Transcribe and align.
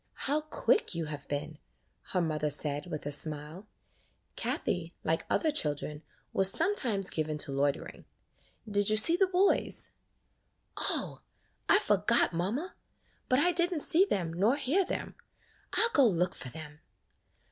"How 0.25 0.41
quick 0.41 0.95
you 0.95 1.05
have 1.05 1.27
been," 1.27 1.59
her 2.13 2.21
mother 2.21 2.49
said, 2.49 2.87
with 2.87 3.05
a 3.05 3.11
smile. 3.11 3.67
Kathie, 4.35 4.95
like 5.03 5.25
other 5.29 5.51
children 5.51 6.01
was 6.33 6.49
sometimes 6.51 7.11
given 7.11 7.37
to 7.37 7.51
loitering. 7.51 8.05
"Did 8.67 8.89
you 8.89 8.97
see 8.97 9.15
the 9.15 9.27
boys?" 9.27 9.91
[37] 10.75 10.95
'AN 10.95 10.95
EASTER 10.95 10.95
LILY 10.95 11.19
"Oh! 11.19 11.23
I 11.69 11.77
forgot, 11.79 12.33
mamma; 12.33 12.75
but 13.29 13.37
I 13.37 13.51
did 13.51 13.71
n't 13.71 13.83
see 13.83 14.05
them 14.05 14.33
nor 14.33 14.55
hear 14.55 14.83
them. 14.83 15.13
I 15.71 15.87
'll 15.87 15.93
go 15.93 16.07
look 16.07 16.33
for 16.33 16.49
them." 16.49 16.79